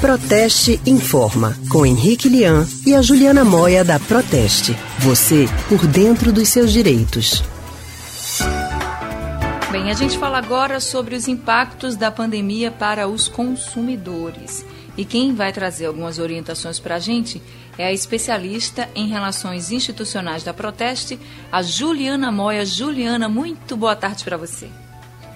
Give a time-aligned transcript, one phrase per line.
[0.00, 4.76] Proteste Informa, com Henrique Lian e a Juliana Moia da Proteste.
[4.98, 7.42] Você por dentro dos seus direitos.
[9.72, 14.64] Bem, a gente fala agora sobre os impactos da pandemia para os consumidores.
[14.94, 17.40] E quem vai trazer algumas orientações para a gente
[17.78, 21.18] é a especialista em relações institucionais da Proteste,
[21.50, 22.66] a Juliana Moia.
[22.66, 24.68] Juliana, muito boa tarde para você.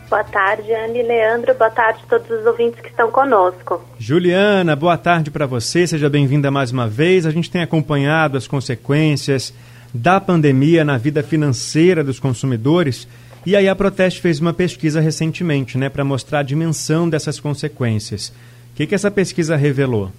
[0.08, 1.54] Boa tarde, Anne Leandro.
[1.54, 3.84] Boa tarde a todos os ouvintes que estão conosco.
[3.98, 5.86] Juliana, boa tarde para você.
[5.86, 7.26] Seja bem-vinda mais uma vez.
[7.26, 9.52] A gente tem acompanhado as consequências
[9.92, 13.06] da pandemia na vida financeira dos consumidores.
[13.44, 18.32] E aí a Proteste fez uma pesquisa recentemente, né, para mostrar a dimensão dessas consequências
[18.78, 20.12] que, que essa pesquisa revelou?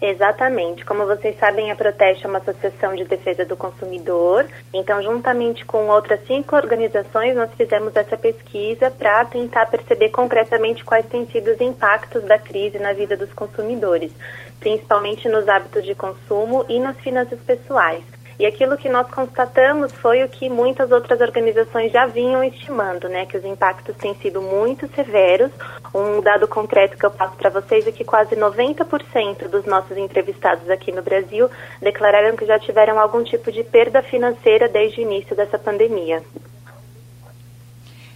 [0.00, 0.84] Exatamente.
[0.84, 4.46] Como vocês sabem, a Proteste é uma associação de defesa do consumidor.
[4.72, 11.06] Então, juntamente com outras cinco organizações, nós fizemos essa pesquisa para tentar perceber concretamente quais
[11.06, 14.12] têm sido os impactos da crise na vida dos consumidores,
[14.60, 18.15] principalmente nos hábitos de consumo e nas finanças pessoais.
[18.38, 23.24] E aquilo que nós constatamos foi o que muitas outras organizações já vinham estimando, né,
[23.24, 25.50] que os impactos têm sido muito severos.
[25.94, 30.68] Um dado concreto que eu passo para vocês é que quase 90% dos nossos entrevistados
[30.68, 31.48] aqui no Brasil
[31.80, 36.22] declararam que já tiveram algum tipo de perda financeira desde o início dessa pandemia.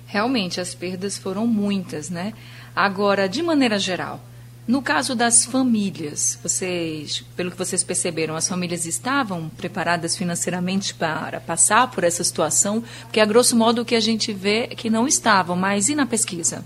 [0.06, 2.34] Realmente, as perdas foram muitas, né?
[2.74, 4.20] Agora, de maneira geral,
[4.66, 11.40] no caso das famílias, vocês, pelo que vocês perceberam, as famílias estavam preparadas financeiramente para
[11.40, 12.82] passar por essa situação?
[13.02, 15.94] Porque, a grosso modo, o que a gente vê é que não estavam, mas e
[15.94, 16.64] na pesquisa?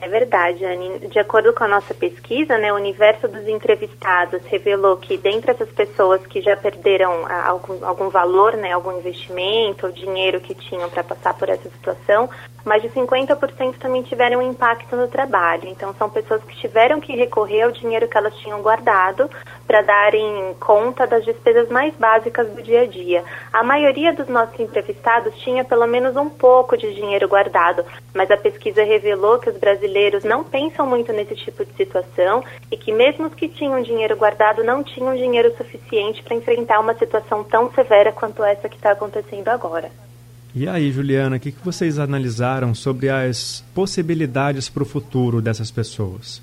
[0.00, 1.08] É verdade, Anne.
[1.08, 5.68] De acordo com a nossa pesquisa, né, o universo dos entrevistados revelou que dentre essas
[5.68, 10.88] pessoas que já perderam ah, algum, algum valor, né, algum investimento ou dinheiro que tinham
[10.88, 12.30] para passar por essa situação,
[12.64, 15.68] mais de 50% também tiveram um impacto no trabalho.
[15.68, 19.28] Então, são pessoas que tiveram que recorrer ao dinheiro que elas tinham guardado
[19.70, 23.22] para darem conta das despesas mais básicas do dia a dia.
[23.52, 28.36] A maioria dos nossos entrevistados tinha pelo menos um pouco de dinheiro guardado, mas a
[28.36, 33.28] pesquisa revelou que os brasileiros não pensam muito nesse tipo de situação e que, mesmo
[33.28, 38.10] os que tinham dinheiro guardado, não tinham dinheiro suficiente para enfrentar uma situação tão severa
[38.10, 39.88] quanto essa que está acontecendo agora.
[40.52, 45.70] E aí, Juliana, o que, que vocês analisaram sobre as possibilidades para o futuro dessas
[45.70, 46.42] pessoas?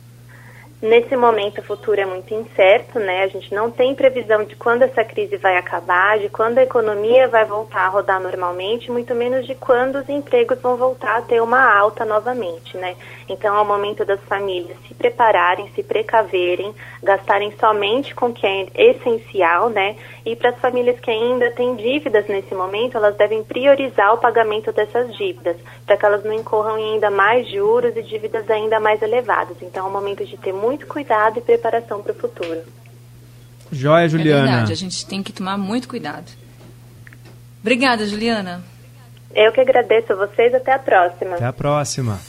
[0.79, 3.23] Nesse momento, o futuro é muito incerto, né?
[3.23, 7.27] A gente não tem previsão de quando essa crise vai acabar, de quando a economia
[7.27, 11.41] vai voltar a rodar normalmente, muito menos de quando os empregos vão voltar a ter
[11.41, 12.95] uma alta novamente, né?
[13.27, 18.45] Então, é o momento das famílias se prepararem, se precaverem, gastarem somente com o que
[18.45, 19.95] é essencial, né?
[20.23, 24.71] E para as famílias que ainda têm dívidas nesse momento, elas devem priorizar o pagamento
[24.71, 29.01] dessas dívidas, para que elas não incorram em ainda mais juros e dívidas ainda mais
[29.01, 29.57] elevadas.
[29.59, 32.61] Então, é o momento de ter muito cuidado e preparação para o futuro.
[33.71, 34.41] Joia, Juliana.
[34.41, 36.29] É verdade, a gente tem que tomar muito cuidado.
[37.61, 38.63] Obrigada, Juliana.
[39.33, 40.53] Eu que agradeço a vocês.
[40.53, 41.35] Até a próxima.
[41.35, 42.19] Até a próxima.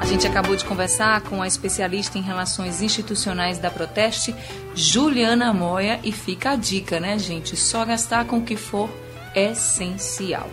[0.00, 4.34] A gente acabou de conversar com a especialista em relações institucionais da Proteste,
[4.74, 7.56] Juliana Moia, e fica a dica, né, gente?
[7.56, 8.90] Só gastar com o que for
[9.34, 10.48] essencial.